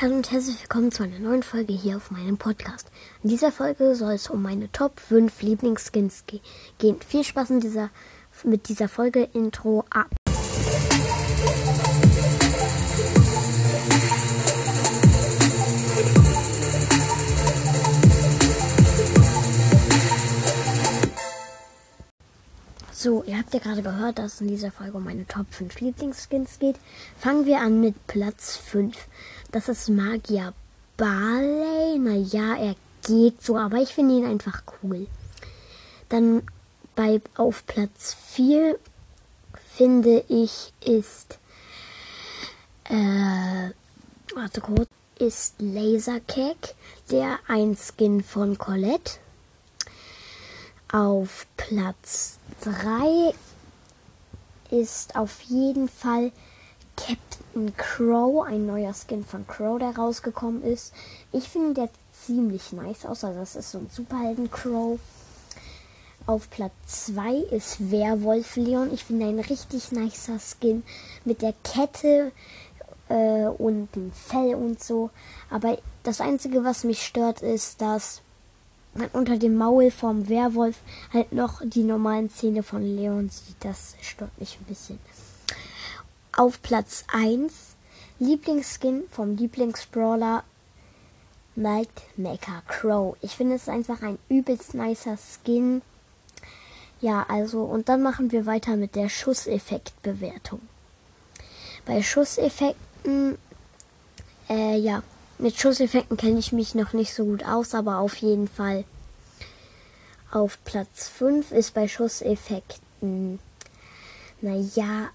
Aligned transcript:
Hallo 0.00 0.16
und 0.16 0.32
herzlich 0.32 0.60
willkommen 0.60 0.90
zu 0.90 1.04
einer 1.04 1.20
neuen 1.20 1.44
Folge 1.44 1.72
hier 1.72 1.96
auf 1.96 2.10
meinem 2.10 2.36
Podcast. 2.36 2.90
In 3.22 3.30
dieser 3.30 3.52
Folge 3.52 3.94
soll 3.94 4.14
es 4.14 4.28
um 4.28 4.42
meine 4.42 4.70
Top 4.72 4.98
5 4.98 5.40
Lieblingsskins 5.40 6.24
ge 6.26 6.40
gehen. 6.78 7.00
Viel 7.00 7.22
Spaß 7.22 7.50
in 7.50 7.60
dieser, 7.60 7.90
mit 8.42 8.68
dieser 8.68 8.88
Folge 8.88 9.22
Intro 9.32 9.84
ab. 9.90 10.10
So, 23.04 23.22
ihr 23.24 23.38
habt 23.38 23.54
ja 23.54 23.60
gerade 23.60 23.82
gehört, 23.82 24.18
dass 24.18 24.34
es 24.34 24.40
in 24.40 24.48
dieser 24.48 24.72
Folge 24.72 24.96
um 24.96 25.04
meine 25.04 25.26
Top 25.26 25.46
5 25.50 25.80
Lieblingsskins 25.80 26.58
geht. 26.58 26.76
Fangen 27.16 27.46
wir 27.46 27.60
an 27.60 27.80
mit 27.80 28.06
Platz 28.06 28.56
5. 28.56 28.96
Das 29.54 29.68
ist 29.68 29.88
Magier 29.88 30.52
Barley. 30.96 31.96
Naja, 32.00 32.56
er 32.56 32.74
geht 33.06 33.40
so, 33.40 33.56
aber 33.56 33.76
ich 33.76 33.90
finde 33.90 34.16
ihn 34.16 34.26
einfach 34.26 34.64
cool. 34.82 35.06
Dann 36.08 36.42
bei 36.96 37.20
auf 37.36 37.64
Platz 37.64 38.16
4 38.32 38.76
finde 39.76 40.24
ich 40.26 40.72
ist 40.84 41.38
äh, 42.86 43.70
warte 44.34 44.60
kurz, 44.60 44.88
ist 45.20 45.54
Lasercake, 45.60 46.74
der 47.12 47.38
ein 47.46 47.76
Skin 47.76 48.24
von 48.24 48.58
Colette. 48.58 49.20
Auf 50.90 51.46
Platz 51.56 52.40
3 52.62 53.32
ist 54.72 55.14
auf 55.14 55.42
jeden 55.42 55.88
Fall 55.88 56.32
Captain 56.96 57.74
Crow, 57.76 58.44
ein 58.44 58.66
neuer 58.66 58.94
Skin 58.94 59.24
von 59.24 59.46
Crow, 59.46 59.78
der 59.78 59.96
rausgekommen 59.96 60.62
ist. 60.62 60.92
Ich 61.32 61.48
finde 61.48 61.74
der 61.74 61.88
ziemlich 62.12 62.72
nice 62.72 63.04
aus, 63.04 63.24
also 63.24 63.38
das 63.38 63.56
ist 63.56 63.70
so 63.70 63.78
ein 63.78 63.90
Superhelden 63.90 64.50
Crow. 64.50 64.98
Auf 66.26 66.48
Platz 66.48 67.06
2 67.06 67.34
ist 67.50 67.90
Werwolf 67.90 68.56
Leon. 68.56 68.92
Ich 68.94 69.04
finde 69.04 69.26
ein 69.26 69.40
richtig 69.40 69.92
nicer 69.92 70.38
Skin 70.38 70.82
mit 71.26 71.42
der 71.42 71.52
Kette 71.62 72.32
äh, 73.08 73.46
und 73.46 73.94
dem 73.94 74.10
Fell 74.12 74.54
und 74.54 74.82
so. 74.82 75.10
Aber 75.50 75.76
das 76.02 76.22
Einzige, 76.22 76.64
was 76.64 76.84
mich 76.84 77.04
stört, 77.04 77.42
ist, 77.42 77.82
dass 77.82 78.22
man 78.94 79.08
unter 79.12 79.36
dem 79.36 79.56
Maul 79.56 79.90
vom 79.90 80.28
Werwolf 80.28 80.76
halt 81.12 81.32
noch 81.32 81.60
die 81.62 81.82
normalen 81.82 82.30
Zähne 82.30 82.62
von 82.62 82.82
Leon 82.82 83.28
sieht. 83.28 83.56
Das 83.60 83.94
stört 84.00 84.38
mich 84.38 84.58
ein 84.58 84.64
bisschen. 84.64 84.98
Auf 86.36 86.60
Platz 86.62 87.04
1 87.12 87.76
Lieblingsskin 88.18 89.04
vom 89.08 89.36
Lieblingsbrawler 89.36 90.42
Nightmaker 91.54 92.60
Crow. 92.66 93.16
Ich 93.20 93.36
finde 93.36 93.54
es 93.54 93.68
einfach 93.68 94.02
ein 94.02 94.18
übelst 94.28 94.74
nicer 94.74 95.16
Skin. 95.16 95.80
Ja, 97.00 97.24
also 97.28 97.62
und 97.62 97.88
dann 97.88 98.02
machen 98.02 98.32
wir 98.32 98.46
weiter 98.46 98.74
mit 98.74 98.96
der 98.96 99.08
Schusseffektbewertung. 99.08 100.60
Bei 101.86 102.02
Schusseffekten, 102.02 103.38
äh, 104.48 104.76
ja, 104.76 105.04
mit 105.38 105.56
Schusseffekten 105.56 106.16
kenne 106.16 106.40
ich 106.40 106.50
mich 106.50 106.74
noch 106.74 106.94
nicht 106.94 107.14
so 107.14 107.26
gut 107.26 107.44
aus, 107.44 107.76
aber 107.76 107.98
auf 107.98 108.16
jeden 108.16 108.48
Fall 108.48 108.82
auf 110.32 110.58
Platz 110.64 111.08
5 111.10 111.52
ist 111.52 111.74
bei 111.74 111.86
Schusseffekten, 111.86 113.38
naja, 114.40 115.10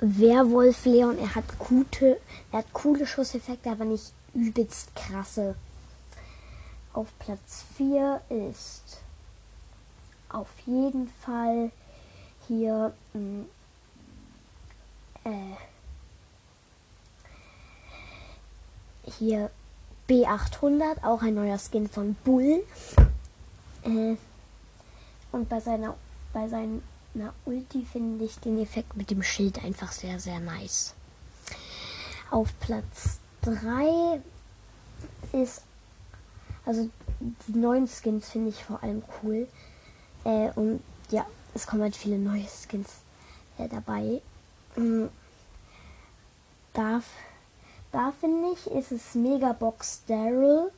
Werwolf 0.00 0.84
Leon. 0.84 1.18
Er 1.18 1.34
hat 1.34 1.58
gute, 1.58 2.20
er 2.52 2.58
hat 2.60 2.72
coole 2.72 3.06
Schusseffekte, 3.06 3.70
aber 3.70 3.84
nicht 3.84 4.12
übelst 4.34 4.94
krasse. 4.94 5.54
Auf 6.92 7.08
Platz 7.18 7.64
4 7.76 8.20
ist 8.28 8.98
auf 10.28 10.48
jeden 10.66 11.08
Fall 11.24 11.70
hier 12.48 12.92
mh, 13.12 13.44
äh, 15.24 15.56
hier 19.18 19.50
B800, 20.08 21.04
auch 21.04 21.22
ein 21.22 21.34
neuer 21.34 21.58
Skin 21.58 21.88
von 21.88 22.16
Bull. 22.24 22.64
Äh, 23.82 24.16
und 25.32 25.48
bei 25.48 25.60
seiner, 25.60 25.94
bei 26.32 26.48
seiner 27.14 27.34
Ulti 27.44 27.84
finde 27.84 28.24
ich 28.24 28.38
den 28.38 28.60
Effekt 28.60 28.96
mit 28.96 29.10
dem 29.10 29.22
Schild 29.22 29.62
einfach 29.64 29.92
sehr, 29.92 30.18
sehr 30.20 30.40
nice. 30.40 30.94
Auf 32.30 32.48
Platz 32.60 33.18
3 33.42 34.20
ist, 35.32 35.62
also 36.64 36.88
die 37.20 37.58
neuen 37.58 37.88
Skins 37.88 38.30
finde 38.30 38.50
ich 38.50 38.62
vor 38.62 38.82
allem 38.82 39.02
cool. 39.22 39.48
Äh, 40.24 40.50
und 40.54 40.82
ja, 41.10 41.26
es 41.54 41.66
kommen 41.66 41.82
halt 41.82 41.96
viele 41.96 42.18
neue 42.18 42.46
Skins 42.46 42.88
äh, 43.58 43.68
dabei. 43.68 44.22
Mhm. 44.76 45.08
Darf 46.72 47.04
da 47.92 48.12
finde 48.12 48.52
ich, 48.52 48.70
ist 48.70 48.92
es 48.92 49.14
Megabox 49.14 50.04
Daryl. 50.06 50.70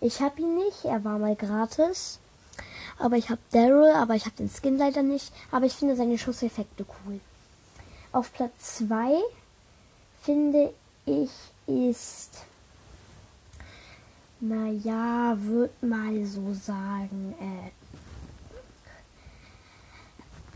Ich 0.00 0.20
habe 0.20 0.40
ihn 0.42 0.56
nicht, 0.56 0.84
er 0.84 1.02
war 1.02 1.18
mal 1.18 1.34
gratis. 1.34 2.20
Aber 2.98 3.16
ich 3.16 3.30
habe 3.30 3.40
Daryl, 3.52 3.92
aber 3.94 4.14
ich 4.14 4.24
habe 4.24 4.36
den 4.36 4.50
Skin 4.50 4.76
leider 4.76 5.02
nicht. 5.02 5.32
Aber 5.50 5.66
ich 5.66 5.74
finde 5.74 5.96
seine 5.96 6.18
Schusseffekte 6.18 6.84
cool. 7.06 7.20
Auf 8.12 8.32
Platz 8.32 8.78
2 8.78 9.20
finde 10.22 10.72
ich 11.06 11.30
ist, 11.66 12.44
naja, 14.40 15.36
wird 15.38 15.82
mal 15.82 16.24
so 16.24 16.54
sagen, 16.54 17.34
äh, 17.40 17.70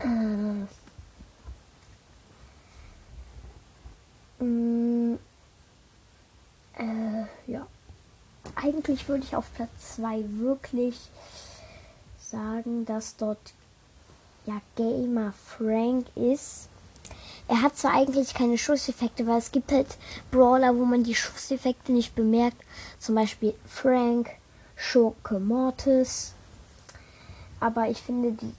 äh, 0.03 0.65
äh 4.43 5.17
äh, 6.77 7.25
ja. 7.47 7.67
Eigentlich 8.55 9.07
würde 9.07 9.23
ich 9.23 9.35
auf 9.35 9.53
Platz 9.55 9.95
2 9.95 10.23
wirklich 10.39 10.99
sagen, 12.33 12.85
dass 12.85 13.15
dort 13.15 13.53
ja 14.45 14.59
Gamer 14.75 15.33
Frank 15.45 16.07
ist. 16.15 16.67
Er 17.47 17.61
hat 17.61 17.77
zwar 17.77 17.93
eigentlich 17.93 18.33
keine 18.33 18.57
Schusseffekte, 18.57 19.27
weil 19.27 19.37
es 19.37 19.51
gibt 19.51 19.71
halt 19.71 19.97
Brawler, 20.31 20.75
wo 20.75 20.85
man 20.85 21.03
die 21.03 21.15
Schusseffekte 21.15 21.91
nicht 21.91 22.15
bemerkt. 22.15 22.57
Zum 22.99 23.15
Beispiel 23.15 23.53
Frank, 23.67 24.31
Schurke 24.75 25.39
Mortis. 25.39 26.33
Aber 27.59 27.89
ich 27.89 28.01
finde 28.01 28.31
die 28.31 28.53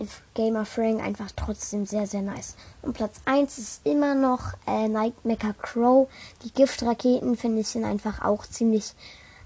ist 0.00 0.22
Gamer 0.34 0.64
Frank 0.64 1.02
einfach 1.02 1.32
trotzdem 1.34 1.84
sehr, 1.84 2.06
sehr 2.06 2.22
nice. 2.22 2.54
Und 2.82 2.92
Platz 2.92 3.20
1 3.24 3.58
ist 3.58 3.80
immer 3.84 4.14
noch 4.14 4.52
äh, 4.66 4.88
Nightmaker 4.88 5.54
Crow. 5.54 6.08
Die 6.44 6.52
Giftraketen 6.52 7.36
finde 7.36 7.62
ich 7.62 7.68
sehen 7.68 7.84
einfach 7.84 8.22
auch 8.22 8.46
ziemlich 8.46 8.94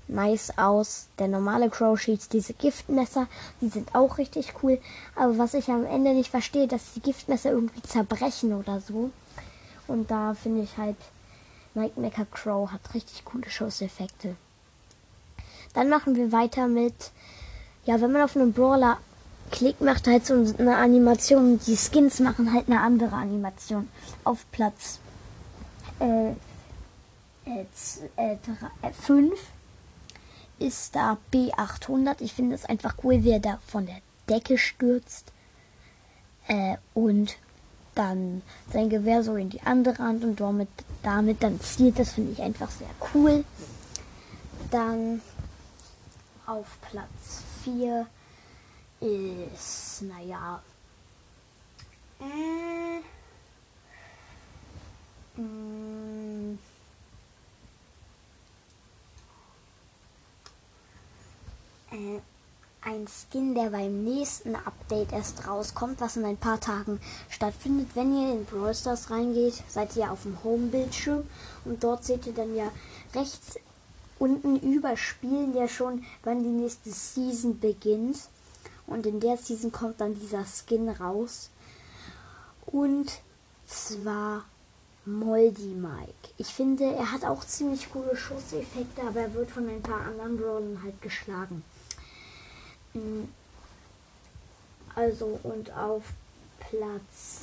nice 0.08 0.56
aus. 0.56 1.06
Der 1.18 1.28
normale 1.28 1.70
Crow 1.70 1.98
schießt 1.98 2.32
diese 2.32 2.52
Giftmesser, 2.54 3.26
die 3.60 3.68
sind 3.68 3.94
auch 3.94 4.18
richtig 4.18 4.54
cool. 4.62 4.78
Aber 5.16 5.38
was 5.38 5.54
ich 5.54 5.68
am 5.68 5.84
Ende 5.84 6.14
nicht 6.14 6.30
verstehe, 6.30 6.68
dass 6.68 6.92
die 6.94 7.00
Giftmesser 7.00 7.50
irgendwie 7.50 7.82
zerbrechen 7.82 8.52
oder 8.52 8.80
so. 8.80 9.10
Und 9.88 10.10
da 10.10 10.34
finde 10.34 10.62
ich 10.62 10.76
halt, 10.76 10.96
Nightmaker 11.74 12.26
Crow 12.26 12.70
hat 12.70 12.94
richtig 12.94 13.24
coole 13.24 13.48
Schusseffekte. 13.48 14.36
Dann 15.74 15.88
machen 15.88 16.16
wir 16.16 16.32
weiter 16.32 16.68
mit, 16.68 17.12
ja, 17.84 18.00
wenn 18.00 18.12
man 18.12 18.22
auf 18.22 18.36
einem 18.36 18.52
Brawler 18.52 18.98
Klick 19.50 19.80
macht 19.80 20.06
halt 20.06 20.26
so 20.26 20.34
eine 20.58 20.76
Animation. 20.76 21.60
Die 21.66 21.76
Skins 21.76 22.20
machen 22.20 22.52
halt 22.52 22.68
eine 22.68 22.80
andere 22.80 23.14
Animation. 23.14 23.88
Auf 24.24 24.46
Platz 24.50 24.98
5 25.98 26.36
äh, 27.46 27.50
äh, 27.50 28.32
äh, 28.32 28.92
ist 30.62 30.94
da 30.94 31.18
B800. 31.32 32.16
Ich 32.20 32.32
finde 32.32 32.54
es 32.54 32.64
einfach 32.64 32.96
cool, 33.02 33.24
wie 33.24 33.30
er 33.32 33.40
da 33.40 33.58
von 33.66 33.86
der 33.86 34.00
Decke 34.28 34.58
stürzt. 34.58 35.32
Äh, 36.48 36.76
und 36.94 37.36
dann 37.94 38.42
sein 38.72 38.88
Gewehr 38.88 39.22
so 39.22 39.36
in 39.36 39.50
die 39.50 39.62
andere 39.62 39.98
Hand 39.98 40.24
und 40.24 40.40
damit, 40.40 40.68
damit 41.02 41.42
dann 41.42 41.60
zielt. 41.60 41.98
Das 41.98 42.12
finde 42.12 42.32
ich 42.32 42.40
einfach 42.42 42.70
sehr 42.70 42.88
cool. 43.14 43.44
Dann 44.70 45.20
auf 46.46 46.66
Platz 46.90 47.42
4 47.64 48.06
ist, 49.00 50.02
naja, 50.02 50.62
äh, 52.20 53.00
mm, 55.40 55.91
äh, 61.92 62.20
ein 62.84 63.06
Skin, 63.06 63.54
der 63.54 63.70
beim 63.70 64.02
nächsten 64.02 64.56
Update 64.56 65.12
erst 65.12 65.46
rauskommt, 65.46 66.00
was 66.00 66.16
in 66.16 66.24
ein 66.24 66.36
paar 66.36 66.58
Tagen 66.58 67.00
stattfindet. 67.28 67.90
Wenn 67.94 68.16
ihr 68.16 68.32
in 68.32 68.44
Brawl 68.44 68.74
Stars 68.74 69.10
reingeht, 69.10 69.62
seid 69.68 69.96
ihr 69.96 70.10
auf 70.10 70.22
dem 70.22 70.42
Home-Bildschirm 70.42 71.22
und 71.64 71.84
dort 71.84 72.04
seht 72.04 72.26
ihr 72.26 72.34
dann 72.34 72.56
ja 72.56 72.70
rechts 73.14 73.58
unten 74.18 74.58
über 74.58 74.96
Spielen 74.96 75.54
ja 75.54 75.68
schon, 75.68 76.04
wann 76.24 76.42
die 76.42 76.48
nächste 76.48 76.90
Season 76.90 77.58
beginnt. 77.60 78.18
Und 78.86 79.06
in 79.06 79.20
der 79.20 79.36
Season 79.36 79.70
kommt 79.70 80.00
dann 80.00 80.18
dieser 80.18 80.44
Skin 80.44 80.88
raus. 80.88 81.50
Und 82.66 83.20
zwar 83.66 84.44
Moldy 85.04 85.74
Mike. 85.74 86.30
Ich 86.38 86.46
finde, 86.48 86.84
er 86.84 87.10
hat 87.10 87.24
auch 87.24 87.44
ziemlich 87.44 87.90
coole 87.90 88.16
Schusseffekte, 88.16 89.02
aber 89.02 89.20
er 89.20 89.34
wird 89.34 89.50
von 89.50 89.68
ein 89.68 89.82
paar 89.82 90.02
anderen 90.02 90.36
Brawlern 90.36 90.82
halt 90.82 91.00
geschlagen. 91.02 91.64
Mm. 92.94 93.24
Also 94.94 95.40
und 95.42 95.72
auf 95.72 96.04
Platz 96.60 97.42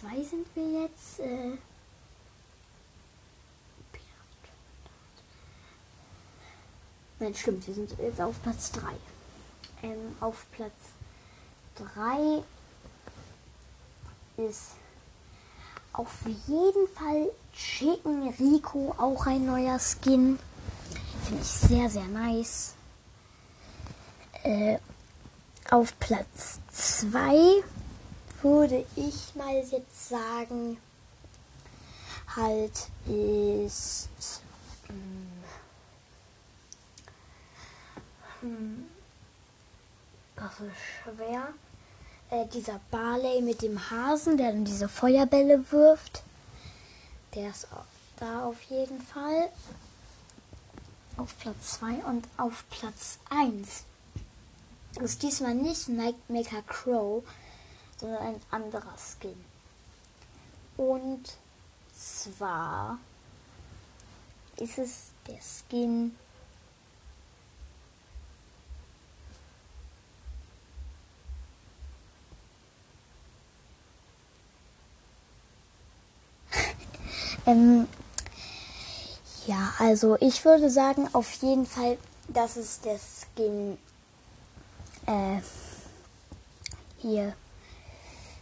2 0.00 0.16
äh, 0.16 0.24
sind 0.24 0.46
wir 0.54 0.82
jetzt. 0.82 1.20
Äh, 1.20 1.56
Nein, 7.18 7.34
stimmt, 7.34 7.66
wir 7.66 7.74
sind 7.74 7.96
jetzt 7.98 8.20
auf 8.20 8.40
Platz 8.42 8.70
3. 8.72 8.92
Ähm, 9.82 10.16
auf 10.20 10.44
Platz 10.52 10.74
3 11.76 12.42
ist 14.36 14.72
auf 15.96 16.26
jeden 16.46 16.88
Fall 16.88 17.30
Chicken 17.54 18.28
Rico 18.38 18.94
auch 18.98 19.26
ein 19.26 19.46
neuer 19.46 19.78
Skin. 19.78 20.38
Finde 21.24 21.42
ich 21.42 21.48
sehr, 21.48 21.88
sehr 21.88 22.06
nice. 22.06 22.74
Äh, 24.42 24.78
auf 25.70 25.98
Platz 25.98 26.60
2 26.72 27.62
würde 28.42 28.84
ich 28.94 29.34
mal 29.34 29.56
jetzt 29.56 30.08
sagen, 30.08 30.76
halt 32.36 32.88
ist. 33.06 34.08
Hm, 34.88 35.28
hm, 38.40 38.86
das 40.36 40.52
ist 40.60 41.16
schwer. 41.16 41.48
Äh, 42.30 42.46
dieser 42.46 42.80
Barley 42.90 43.40
mit 43.40 43.62
dem 43.62 43.90
Hasen, 43.90 44.36
der 44.36 44.52
dann 44.52 44.64
diese 44.64 44.88
Feuerbälle 44.88 45.70
wirft. 45.70 46.22
Der 47.34 47.50
ist 47.50 47.68
da 48.18 48.44
auf 48.44 48.60
jeden 48.62 49.00
Fall. 49.00 49.48
Auf 51.16 51.38
Platz 51.38 51.78
2 51.78 52.04
und 52.04 52.26
auf 52.36 52.64
Platz 52.68 53.18
1 53.30 53.84
ist 55.00 55.22
diesmal 55.22 55.54
nicht 55.54 55.88
Nightmaker 55.88 56.62
Crow, 56.66 57.22
sondern 57.98 58.22
ein 58.22 58.40
anderer 58.50 58.94
Skin. 58.98 59.44
Und 60.76 61.22
zwar 61.94 62.98
ist 64.58 64.78
es 64.78 65.10
der 65.26 65.38
Skin 65.40 66.14
ähm, 77.46 77.88
ja, 79.46 79.72
also 79.78 80.16
ich 80.20 80.44
würde 80.44 80.70
sagen, 80.70 81.08
auf 81.12 81.32
jeden 81.34 81.66
Fall, 81.66 81.98
das 82.28 82.56
ist 82.56 82.84
der 82.84 82.98
Skin 82.98 83.78
äh, 85.06 85.40
hier, 86.98 87.34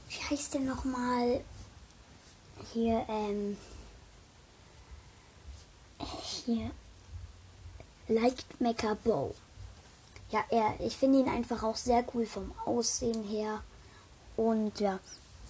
wie 0.08 0.22
heißt 0.30 0.54
der 0.54 0.62
nochmal? 0.62 1.42
Hier, 2.72 3.04
ähm, 3.08 3.56
hier, 6.22 6.70
Mecha 8.58 8.94
Bow. 9.04 9.34
Ja, 10.30 10.44
er, 10.50 10.74
ich 10.80 10.96
finde 10.96 11.20
ihn 11.20 11.28
einfach 11.28 11.62
auch 11.62 11.76
sehr 11.76 12.04
cool 12.14 12.26
vom 12.26 12.52
Aussehen 12.64 13.22
her. 13.24 13.62
Und 14.36 14.80
ja, 14.80 14.98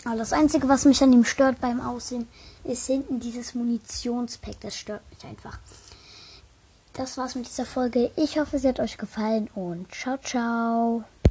aber 0.05 0.17
das 0.17 0.33
Einzige, 0.33 0.69
was 0.69 0.85
mich 0.85 1.03
an 1.03 1.13
ihm 1.13 1.25
stört 1.25 1.61
beim 1.61 1.81
Aussehen, 1.81 2.29
ist 2.65 2.87
hinten 2.87 3.21
dieses 3.21 3.55
Munitionspack. 3.55 4.61
Das 4.61 4.77
stört 4.77 5.03
mich 5.11 5.25
einfach. 5.25 5.59
Das 6.93 7.19
war's 7.19 7.35
mit 7.35 7.47
dieser 7.47 7.67
Folge. 7.67 8.11
Ich 8.17 8.39
hoffe, 8.39 8.59
sie 8.59 8.69
hat 8.69 8.81
euch 8.81 8.99
gefallen 8.99 9.49
und 9.55 9.93
ciao, 9.93 10.17
ciao. 10.19 11.05